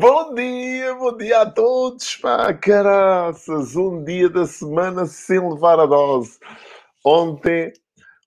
[0.00, 5.86] Bom dia, bom dia a todos, pá, caraças, um dia da semana sem levar a
[5.86, 6.38] dose.
[7.04, 7.72] Ontem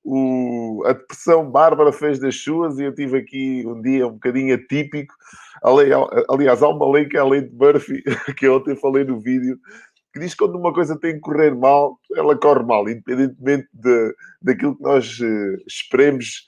[0.04, 4.54] o, a depressão bárbara fez das suas e eu tive aqui um dia um bocadinho
[4.54, 5.14] atípico.
[5.64, 8.04] Aliás, há uma lei que é a lei de Murphy,
[8.36, 9.58] que eu ontem falei no vídeo,
[10.14, 14.14] que diz que quando uma coisa tem que correr mal, ela corre mal, independentemente de,
[14.42, 16.46] daquilo que nós uh, esperemos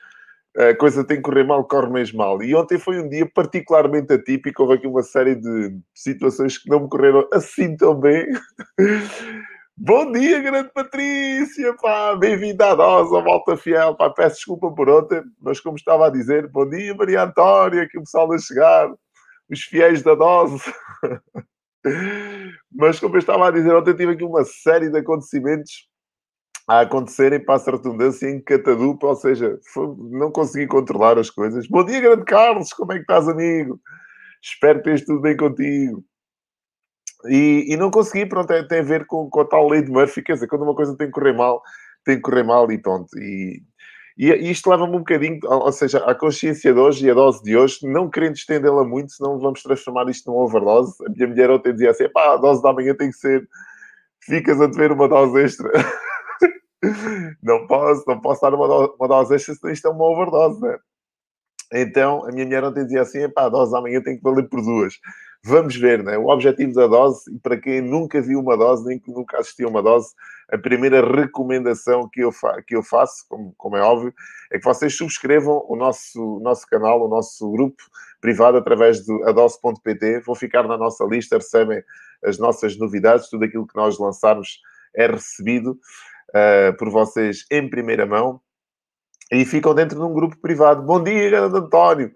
[0.57, 2.41] a coisa tem que correr mal, corre mesmo mal.
[2.43, 4.63] E ontem foi um dia particularmente atípico.
[4.63, 8.27] Houve aqui uma série de situações que não me correram assim tão bem.
[9.75, 15.23] Bom dia, grande Patrícia, pá, bem-vinda à nossa volta fiel, pá, peço desculpa por ontem,
[15.41, 18.93] mas como estava a dizer, bom dia, Maria Antónia, que o pessoal a chegar,
[19.49, 20.61] os fiéis da dose.
[22.71, 25.89] mas como eu estava a dizer, ontem tive aqui uma série de acontecimentos
[26.67, 29.59] a acontecerem, passa a redundância, em catadupa, ou seja,
[30.11, 31.67] não consegui controlar as coisas.
[31.67, 33.79] Bom dia, grande Carlos, como é que estás, amigo?
[34.41, 36.03] Espero que esteja tudo bem contigo.
[37.25, 39.91] E, e não consegui, pronto, é, tem a ver com, com a tal lei de
[39.91, 41.61] Murphy, quer dizer, quando uma coisa tem que correr mal,
[42.05, 43.07] tem que correr mal e pronto.
[43.17, 43.61] E,
[44.17, 47.55] e, isto leva-me um bocadinho, ou seja, a consciência de hoje e a dose de
[47.55, 50.93] hoje, não querendo estendê-la muito, senão vamos transformar isto numa overdose.
[51.05, 53.47] A minha mulher ontem dizia assim, pá, a dose da manhã tem que ser,
[54.21, 55.71] ficas a dever uma dose extra.
[57.41, 58.67] não posso, não posso dar uma,
[59.07, 60.77] dose, extra, senão isto é uma overdose, né?
[61.73, 64.61] Então, a minha mulher ontem dizia assim, pá, a dose amanhã tem que valer por
[64.61, 64.93] duas.
[65.45, 66.17] Vamos ver, né?
[66.17, 69.67] O objetivo da dose, e para quem nunca viu uma dose, nem que nunca assistiu
[69.67, 70.13] uma dose,
[70.49, 74.13] a primeira recomendação que eu, fa que eu faço, como, como, é óbvio,
[74.51, 77.83] é que vocês subscrevam o nosso, nosso canal, o nosso grupo
[78.21, 80.21] privado através do adose.pt.
[80.21, 81.83] Vão ficar na nossa lista, recebem
[82.23, 84.61] as nossas novidades, tudo aquilo que nós lançarmos
[84.95, 85.77] é recebido
[86.33, 88.41] uh, por vocês em primeira mão
[89.31, 90.81] e ficam dentro de um grupo privado.
[90.81, 92.11] Bom dia, grande António!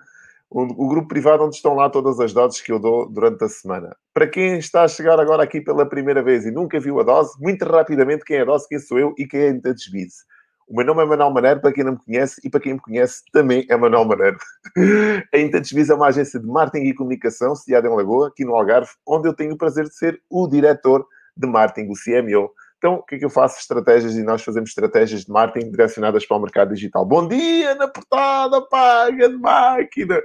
[0.49, 3.49] O, o, grupo privado onde estão lá todas as doses que eu dou durante a
[3.49, 3.93] semana.
[4.13, 7.33] Para quem está a chegar agora aqui pela primeira vez e nunca viu a dose,
[7.41, 10.23] muito rapidamente quem é a dose, quem sou eu e quem é a Desvise.
[10.65, 12.79] O meu nome é Manuel Maneiro, para quem não me conhece, e para quem me
[12.79, 14.37] conhece também é Manuel Maneiro.
[15.33, 18.91] a Interdesvisa é uma agência de marketing e comunicação sediada em Lagoa, aqui no Algarve,
[19.05, 23.03] onde eu tenho o prazer de ser o diretor de marketing, o CMO então, o
[23.03, 23.59] que é que eu faço?
[23.59, 27.03] Estratégias e nós fazemos estratégias de marketing direcionadas para o mercado digital.
[27.03, 30.21] Bom dia, na portada, paga de máquina.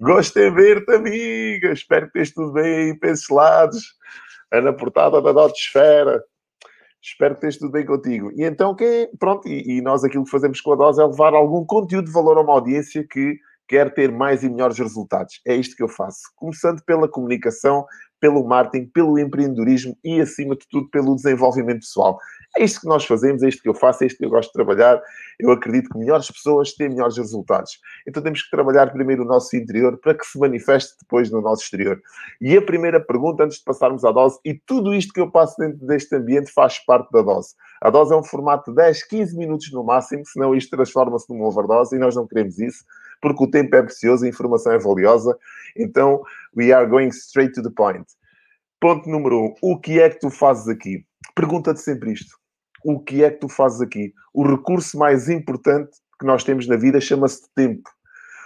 [0.00, 1.72] Gosto de ver-te, amiga.
[1.72, 3.94] Espero que esteja tudo bem aí lados.
[4.52, 6.20] Na portada da Dotesfera.
[7.00, 8.32] Espero que esteja tudo bem contigo.
[8.34, 11.32] E então, quem, pronto, e, e nós aquilo que fazemos com a dose é levar
[11.32, 13.38] algum conteúdo de valor a uma audiência que
[13.68, 15.40] quer ter mais e melhores resultados.
[15.46, 16.22] É isto que eu faço.
[16.34, 17.84] Começando pela comunicação,
[18.20, 22.18] pelo marketing, pelo empreendedorismo e, acima de tudo, pelo desenvolvimento pessoal.
[22.56, 24.48] É isto que nós fazemos, é isto que eu faço, é isto que eu gosto
[24.48, 25.02] de trabalhar.
[25.40, 27.80] Eu acredito que melhores pessoas têm melhores resultados.
[28.06, 31.64] Então temos que trabalhar primeiro o nosso interior para que se manifeste depois no nosso
[31.64, 32.00] exterior.
[32.40, 35.56] E a primeira pergunta, antes de passarmos à dose, e tudo isto que eu passo
[35.58, 37.54] dentro deste ambiente faz parte da dose.
[37.82, 41.46] A dose é um formato de 10, 15 minutos no máximo, senão isto transforma-se numa
[41.46, 42.84] overdose e nós não queremos isso,
[43.24, 45.34] porque o tempo é precioso, a informação é valiosa.
[45.74, 46.22] Então,
[46.54, 48.04] we are going straight to the point.
[48.78, 49.54] Ponto número um.
[49.62, 51.06] O que é que tu fazes aqui?
[51.34, 52.36] Pergunta-te sempre isto.
[52.84, 54.12] O que é que tu fazes aqui?
[54.34, 55.90] O recurso mais importante
[56.20, 57.88] que nós temos na vida chama-se tempo.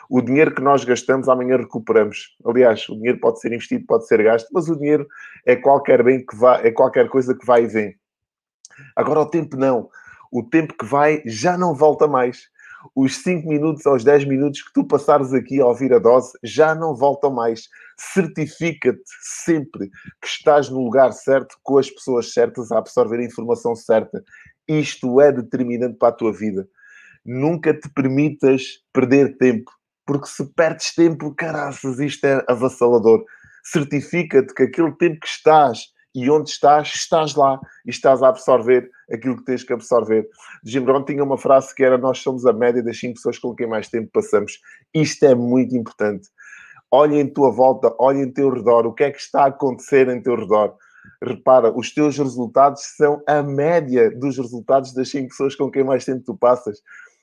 [0.09, 2.37] O dinheiro que nós gastamos, amanhã recuperamos.
[2.47, 5.09] Aliás, o dinheiro pode ser investido, pode ser gasto, mas o dinheiro
[5.45, 7.97] é qualquer bem que vá, é qualquer coisa que vai e vem.
[8.95, 9.91] Agora, o tempo não.
[10.31, 12.49] O tempo que vai já não volta mais
[12.95, 16.75] os 5 minutos aos 10 minutos que tu passares aqui a ouvir a dose já
[16.75, 17.69] não voltam mais.
[17.97, 19.89] Certifica-te sempre
[20.21, 24.23] que estás no lugar certo, com as pessoas certas, a absorver a informação certa.
[24.67, 26.69] Isto é determinante para a tua vida.
[27.25, 29.71] Nunca te permitas perder tempo,
[30.07, 33.25] porque se perdes tempo, caraças, isto é avassalador.
[33.65, 38.91] Certifica-te que aquele tempo que estás e onde estás, estás lá e estás a absorver
[39.11, 40.29] aquilo que tens que absorver.
[40.65, 43.55] Jim Brown tinha uma frase que era: Nós somos a média das cinco pessoas com
[43.55, 44.61] quem mais tempo passamos.
[44.93, 46.29] Isto é muito importante.
[46.91, 50.09] Olha em tua volta, olha em teu redor, o que é que está a acontecer
[50.09, 50.75] em teu redor.
[51.23, 56.05] Repara, os teus resultados são a média dos resultados das cinco pessoas com quem mais
[56.05, 56.81] tempo tu passas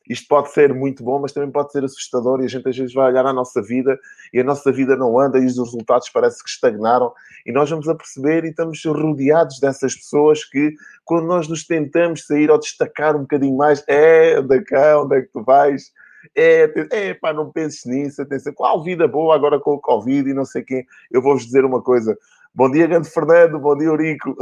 [0.10, 2.94] isto pode ser muito bom, mas também pode ser assustador e a gente às vezes
[2.94, 4.00] vai olhar a nossa vida
[4.34, 7.12] e a nossa vida não anda e os resultados parece que estagnaram
[7.46, 10.74] e nós vamos a perceber e estamos rodeados dessas pessoas que
[11.04, 15.22] quando nós nos tentamos sair ou destacar um bocadinho mais, é, da cá, onde é
[15.22, 15.92] que tu vais?
[16.36, 20.34] É, é pá, não penses nisso, atenção, qual vida boa agora com o Covid e
[20.34, 20.86] não sei quem.
[21.12, 22.18] Eu vou-vos dizer uma coisa.
[22.54, 24.36] Bom dia, grande Fernando, bom dia, Eurico.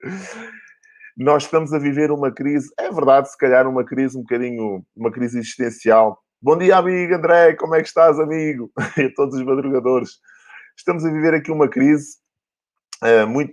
[1.20, 5.12] nós estamos a viver uma crise, é verdade, se calhar uma crise um bocadinho, uma
[5.12, 6.18] crise existencial.
[6.40, 8.72] Bom dia, amigo André, como é que estás, amigo?
[8.96, 10.12] E a todos os madrugadores.
[10.74, 12.16] estamos a viver aqui uma crise
[13.04, 13.52] uh, muito,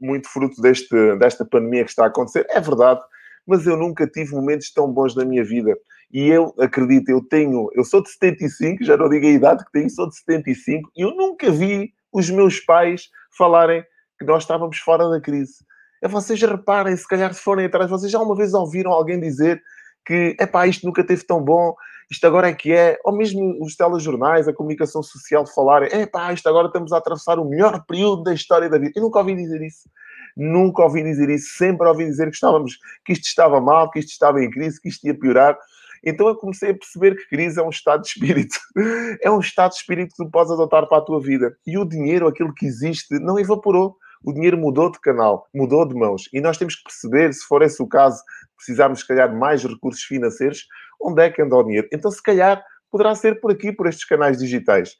[0.00, 2.46] muito fruto deste, desta pandemia que está a acontecer.
[2.48, 3.02] É verdade,
[3.46, 5.76] mas eu nunca tive momentos tão bons na minha vida.
[6.10, 9.72] E eu acredito, eu tenho, eu sou de 75, já não digo a idade que
[9.72, 13.84] tenho, sou de 75, e eu nunca vi os meus pais falarem
[14.18, 15.56] que nós estávamos fora da crise.
[16.02, 19.62] É, vocês reparem, se calhar se forem atrás, vocês já uma vez ouviram alguém dizer
[20.04, 21.74] que, é pá, isto nunca teve tão bom,
[22.10, 26.32] isto agora é que é, ou mesmo os telejornais, a comunicação social falarem, é pá,
[26.32, 28.92] isto agora estamos a atravessar o melhor período da história da vida.
[28.94, 29.88] Eu nunca ouvi dizer isso.
[30.36, 31.56] Nunca ouvi dizer isso.
[31.56, 34.88] Sempre ouvi dizer que estávamos, que isto estava mal, que isto estava em crise, que
[34.88, 35.56] isto ia piorar.
[36.04, 38.58] Então eu comecei a perceber que crise é um estado de espírito.
[39.22, 41.56] É um estado de espírito que tu podes adotar para a tua vida.
[41.66, 43.96] E o dinheiro, aquilo que existe, não evaporou.
[44.24, 46.28] O dinheiro mudou de canal, mudou de mãos.
[46.32, 48.22] E nós temos que perceber, se for esse o caso,
[48.56, 50.66] precisarmos, se calhar, mais recursos financeiros,
[51.00, 51.88] onde é que anda o dinheiro?
[51.92, 54.94] Então, se calhar, poderá ser por aqui, por estes canais digitais.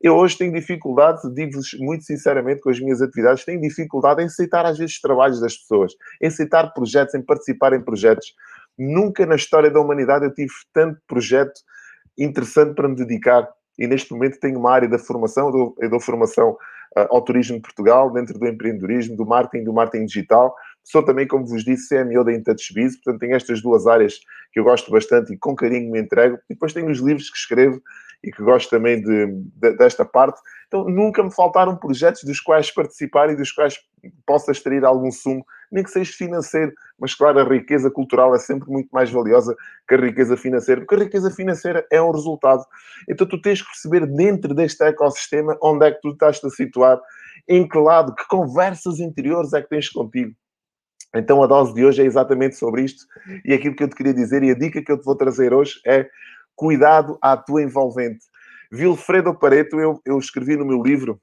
[0.00, 4.66] Eu hoje tenho dificuldade, digo-vos muito sinceramente, com as minhas atividades, tenho dificuldade em aceitar
[4.66, 8.34] às vezes trabalhos das pessoas, em aceitar projetos, em participar em projetos.
[8.78, 11.60] Nunca na história da humanidade eu tive tanto projeto
[12.18, 13.48] interessante para me dedicar.
[13.78, 16.56] E neste momento tenho uma área da formação, eu dou, eu dou formação
[16.96, 20.54] ao turismo de Portugal, dentro do empreendedorismo, do marketing, do marketing digital.
[20.82, 24.20] Sou também, como vos disse, CMO da IntouchBiz, portanto tenho estas duas áreas
[24.52, 26.36] que eu gosto bastante e com carinho me entrego.
[26.48, 27.80] E depois tenho os livros que escrevo
[28.24, 29.26] e que gosto também de,
[29.56, 30.40] de, desta parte.
[30.66, 33.76] Então, nunca me faltaram projetos dos quais participar e dos quais
[34.26, 36.72] possa extrair algum sumo, nem que seja financeiro.
[36.98, 39.54] Mas, claro, a riqueza cultural é sempre muito mais valiosa
[39.86, 42.64] que a riqueza financeira, porque a riqueza financeira é um resultado.
[43.08, 46.98] Então, tu tens que perceber dentro deste ecossistema onde é que tu estás a situar,
[47.46, 50.32] em que lado, que conversas interiores é que tens contigo.
[51.14, 53.04] Então, a dose de hoje é exatamente sobre isto.
[53.44, 55.52] E aquilo que eu te queria dizer e a dica que eu te vou trazer
[55.52, 56.08] hoje é
[56.54, 58.24] cuidado à tua envolvente.
[58.70, 61.20] Vilfredo Pareto, eu, eu escrevi no meu livro,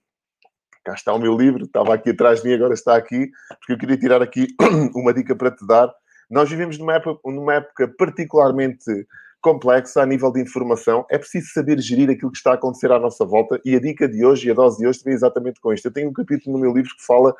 [0.83, 3.29] cá está o meu livro, estava aqui atrás de mim, agora está aqui,
[3.59, 4.47] porque eu queria tirar aqui
[4.95, 5.91] uma dica para te dar.
[6.29, 9.05] Nós vivemos numa época, numa época particularmente
[9.41, 11.05] complexa a nível de informação.
[11.09, 14.07] É preciso saber gerir aquilo que está a acontecer à nossa volta e a dica
[14.07, 15.85] de hoje e a dose de hoje vem exatamente com isto.
[15.85, 17.35] Eu tenho um capítulo no meu livro que fala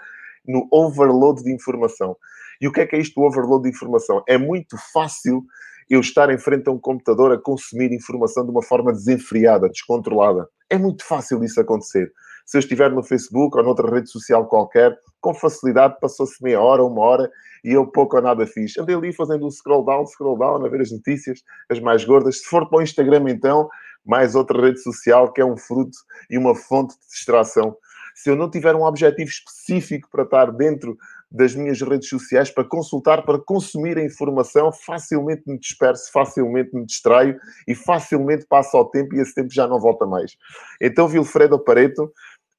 [0.45, 2.17] no overload de informação.
[2.59, 4.23] E o que é que é isto, o overload de informação?
[4.27, 5.45] É muito fácil
[5.93, 10.47] eu estar em frente a um computador a consumir informação de uma forma desenfreada, descontrolada.
[10.69, 12.09] É muito fácil isso acontecer.
[12.45, 16.81] Se eu estiver no Facebook ou noutra rede social qualquer, com facilidade passou-se meia hora,
[16.81, 17.29] uma hora
[17.61, 18.77] e eu pouco ou nada fiz.
[18.77, 22.39] Andei ali fazendo um scroll down, scroll down, a ver as notícias, as mais gordas.
[22.39, 23.69] Se for para o Instagram, então,
[24.05, 25.97] mais outra rede social que é um fruto
[26.29, 27.75] e uma fonte de distração.
[28.15, 30.97] Se eu não tiver um objetivo específico para estar dentro
[31.31, 36.85] das minhas redes sociais para consultar, para consumir a informação, facilmente me disperso, facilmente me
[36.85, 40.35] distraio e facilmente passo ao tempo e esse tempo já não volta mais.
[40.81, 42.11] Então, Vilfredo Pareto,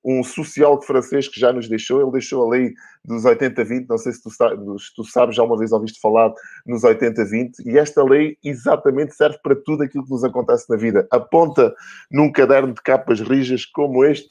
[0.05, 2.73] um sociólogo francês que já nos deixou, ele deixou a lei
[3.05, 6.33] dos 80-20, não sei se tu, se tu, sabes, já uma vez ouviste falar
[6.67, 11.07] nos 80-20, e esta lei exatamente serve para tudo aquilo que nos acontece na vida.
[11.11, 11.73] Aponta
[12.11, 14.31] num caderno de capas rijas como este,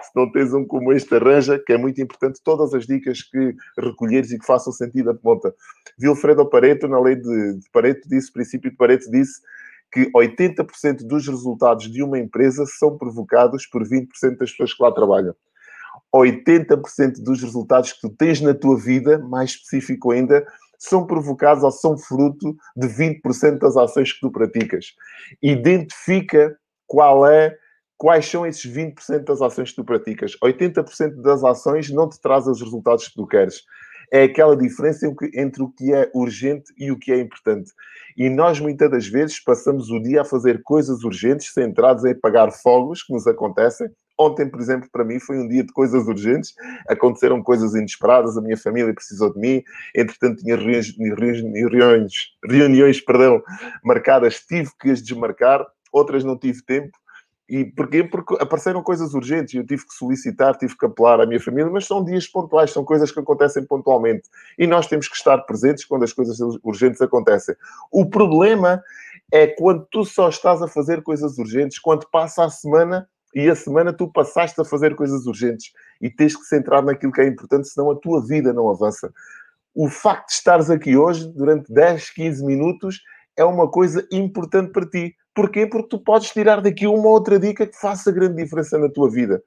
[0.04, 3.54] se não tens um como este, arranja, que é muito importante, todas as dicas que
[3.78, 5.54] recolheres e que façam sentido a ponta.
[5.98, 9.40] Vilfredo Pareto, na lei de, de Pareto, disse, princípio de Pareto, disse
[9.92, 14.92] que 80% dos resultados de uma empresa são provocados por 20% das pessoas que lá
[14.92, 15.34] trabalham.
[16.14, 20.46] 80% dos resultados que tu tens na tua vida, mais específico ainda,
[20.78, 24.94] são provocados ou são fruto de 20% das ações que tu praticas.
[25.42, 27.56] Identifica qual é
[28.00, 30.34] quais são esses 20% das ações que tu praticas?
[30.42, 33.62] 80% das ações não te traz os resultados que tu queres.
[34.10, 37.70] É aquela diferença entre o que é urgente e o que é importante.
[38.16, 42.50] E nós, muitas das vezes, passamos o dia a fazer coisas urgentes, centrados em pagar
[42.50, 43.86] fogos que nos acontecem.
[44.18, 46.54] Ontem, por exemplo, para mim foi um dia de coisas urgentes.
[46.88, 49.62] Aconteceram coisas inesperadas, a minha família precisou de mim.
[49.94, 50.96] Entretanto, tinha reuniões,
[52.48, 53.42] reuniões, perdão,
[53.84, 55.66] marcadas, tive que as desmarcar.
[55.92, 56.99] Outras não tive tempo
[57.50, 58.04] e porquê?
[58.04, 61.68] Porque apareceram coisas urgentes e eu tive que solicitar, tive que apelar à minha família,
[61.68, 64.28] mas são dias pontuais, são coisas que acontecem pontualmente.
[64.56, 67.56] E nós temos que estar presentes quando as coisas urgentes acontecem.
[67.90, 68.80] O problema
[69.32, 73.56] é quando tu só estás a fazer coisas urgentes, quando passa a semana e a
[73.56, 77.66] semana tu passaste a fazer coisas urgentes e tens que centrar naquilo que é importante,
[77.66, 79.12] senão a tua vida não avança.
[79.74, 83.00] O facto de estares aqui hoje, durante 10, 15 minutos,
[83.36, 85.66] é uma coisa importante para ti Porquê?
[85.66, 89.42] Porque tu podes tirar daqui uma outra dica que faça grande diferença na tua vida.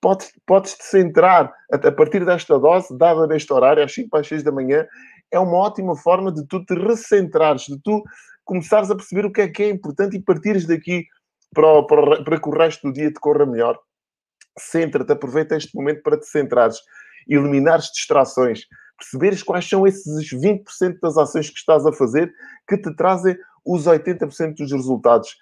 [0.00, 4.44] Podes, podes te centrar a, partir desta dose, dada neste horário, às 5 às 6
[4.44, 4.86] da manhã,
[5.32, 8.04] é uma ótima forma de tu te recentrares, de tu
[8.44, 11.06] começares a perceber o que é que é importante e partires daqui
[11.52, 13.76] para, para, para que o resto do dia te corra melhor.
[14.56, 16.78] Centra-te, aproveita este momento para te centrares,
[17.28, 18.60] eliminares distrações,
[18.96, 22.32] perceberes quais são esses 20% das ações que estás a fazer
[22.68, 25.36] que te trazem os 80% dos resultados.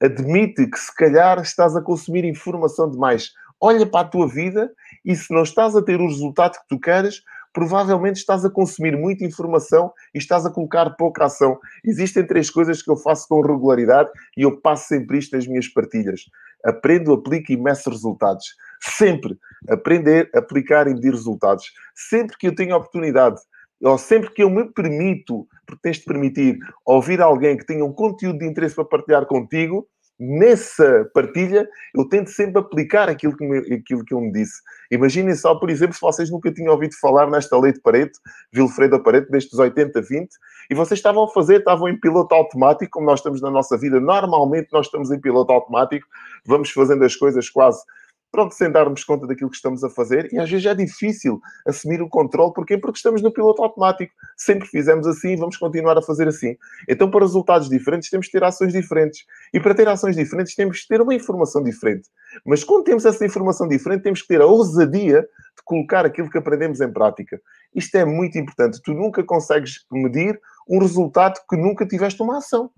[0.00, 3.30] Admite que se calhar estás a consumir informação demais.
[3.60, 4.70] Olha para a tua vida
[5.04, 7.22] e se não estás a ter o resultado que tu queres,
[7.56, 11.58] provavelmente estás a consumir muita informação e estás a colocar pouca ação.
[11.82, 15.66] Existem três coisas que eu faço com regularidade e eu passo sempre isto nas minhas
[15.66, 16.20] partilhas.
[16.62, 18.44] Aprendo, aplico e meço resultados.
[18.82, 19.38] Sempre
[19.70, 21.64] aprender, aplicar e medir resultados.
[21.94, 23.40] Sempre que eu tenho oportunidade
[23.82, 27.92] ou sempre que eu me permito, porque tens de permitir, ouvir alguém que tenha um
[27.92, 29.86] conteúdo de interesse para partilhar contigo,
[30.18, 34.62] nessa partilha eu tento sempre aplicar aquilo que, me, aquilo que ele me disse.
[34.90, 38.18] Imaginem só, por exemplo, se vocês nunca tinham ouvido falar nesta lei de Pareto,
[38.52, 40.28] Vilfredo Pareto, destes 80-20,
[40.70, 44.00] e vocês estavam a fazer, estavam em piloto automático, como nós estamos na nossa vida,
[44.00, 46.06] normalmente nós estamos em piloto automático,
[46.46, 47.82] vamos fazendo as coisas quase
[48.30, 52.02] pronto, sem darmos conta daquilo que estamos a fazer, e às vezes é difícil assumir
[52.02, 52.76] o controle, porquê?
[52.76, 54.12] Porque estamos no piloto automático.
[54.36, 56.56] Sempre fizemos assim e vamos continuar a fazer assim.
[56.88, 59.24] Então, para resultados diferentes, temos que ter ações diferentes.
[59.52, 62.08] E para ter ações diferentes, temos que ter uma informação diferente.
[62.44, 66.38] Mas quando temos essa informação diferente, temos que ter a ousadia de colocar aquilo que
[66.38, 67.40] aprendemos em prática.
[67.74, 68.80] Isto é muito importante.
[68.82, 72.70] Tu nunca consegues medir um resultado que nunca tiveste uma ação.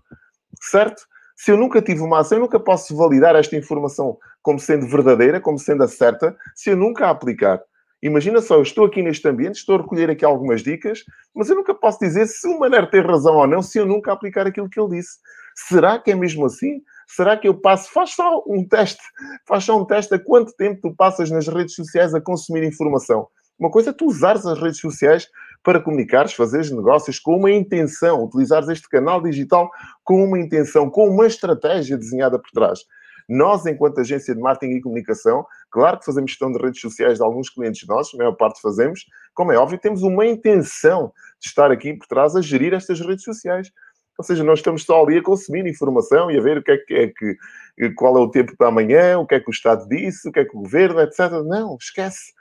[0.60, 1.02] Certo?
[1.40, 5.40] Se eu nunca tive uma ação, eu nunca posso validar esta informação como sendo verdadeira,
[5.40, 7.62] como sendo a certa, se eu nunca a aplicar.
[8.02, 11.54] Imagina só, eu estou aqui neste ambiente, estou a recolher aqui algumas dicas, mas eu
[11.54, 14.68] nunca posso dizer se o Maner tem razão ou não, se eu nunca aplicar aquilo
[14.68, 15.18] que ele disse.
[15.54, 16.82] Será que é mesmo assim?
[17.06, 17.88] Será que eu passo?
[17.92, 19.02] Faz só um teste.
[19.46, 23.28] Faz só um teste a quanto tempo tu passas nas redes sociais a consumir informação.
[23.56, 25.28] Uma coisa é tu usares as redes sociais
[25.62, 29.70] para comunicares, fazeres negócios com uma intenção, utilizares este canal digital
[30.04, 32.80] com uma intenção, com uma estratégia desenhada por trás.
[33.28, 37.24] Nós, enquanto agência de marketing e comunicação, claro que fazemos gestão de redes sociais de
[37.24, 41.70] alguns clientes nossos, a maior parte fazemos, como é óbvio, temos uma intenção de estar
[41.70, 43.70] aqui por trás a gerir estas redes sociais.
[44.16, 46.76] Ou seja, nós estamos só ali a consumir informação e a ver o que é
[46.78, 49.86] que, é que qual é o tempo para amanhã, o que é que o Estado
[49.88, 51.30] disse, o que é que o governo, etc.
[51.44, 52.32] Não, esquece.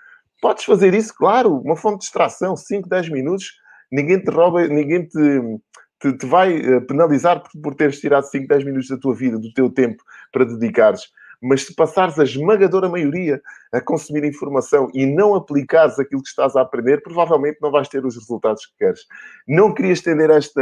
[0.41, 3.53] Podes fazer isso, claro, uma fonte de distração, 5, 10 minutos,
[3.91, 5.41] ninguém te rouba, ninguém te,
[5.99, 9.39] te, te vai eh, penalizar por, por teres tirado 5, 10 minutos da tua vida,
[9.39, 11.01] do teu tempo para dedicares.
[11.41, 13.39] Mas se passares a esmagadora maioria
[13.71, 18.03] a consumir informação e não aplicares aquilo que estás a aprender, provavelmente não vais ter
[18.05, 19.01] os resultados que queres.
[19.47, 20.61] Não queria estender esta,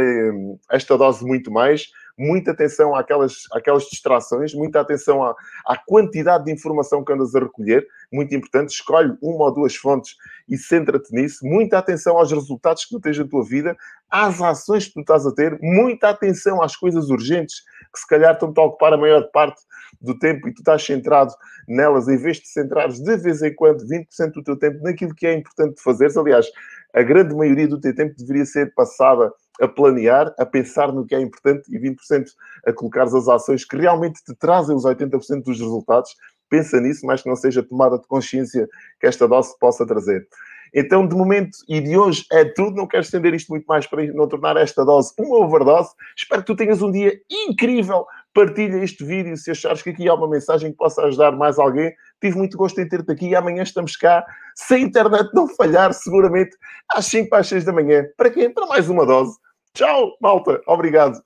[0.70, 1.86] esta dose muito mais,
[2.18, 5.34] muita atenção àquelas, àquelas distrações, muita atenção à,
[5.66, 10.16] à quantidade de informação que andas a recolher, muito importante, escolhe uma ou duas fontes
[10.48, 13.76] e centra-te nisso, muita atenção aos resultados que tu tens na tua vida,
[14.10, 18.34] às ações que tu estás a ter, muita atenção às coisas urgentes que se calhar
[18.34, 19.60] estão-te a ocupar a maior parte
[20.00, 21.32] do tempo e tu estás centrado
[21.66, 25.26] nelas, em vez de centrares de vez em quando 20% do teu tempo naquilo que
[25.26, 26.16] é importante fazeres.
[26.16, 26.46] Aliás,
[26.94, 31.14] a grande maioria do teu tempo deveria ser passada a planear, a pensar no que
[31.14, 32.26] é importante e 20%
[32.66, 36.14] a colocar as ações que realmente te trazem os 80% dos resultados.
[36.48, 38.68] Pensa nisso, mas que não seja tomada de consciência
[39.00, 40.26] que esta dose possa trazer.
[40.74, 42.76] Então, de momento e de hoje é tudo.
[42.76, 45.90] Não quero estender isto muito mais para não tornar esta dose uma overdose.
[46.16, 48.04] Espero que tu tenhas um dia incrível.
[48.34, 51.92] Partilha este vídeo se achares que aqui há uma mensagem que possa ajudar mais alguém.
[52.20, 54.24] Tive muito gosto em ter-te aqui amanhã estamos cá.
[54.54, 56.54] Se a internet não falhar, seguramente
[56.92, 58.04] às 5 para as 6 da manhã.
[58.16, 58.50] Para quê?
[58.50, 59.36] Para mais uma dose.
[59.76, 60.58] Tchau, malta.
[60.66, 61.20] Obrigado.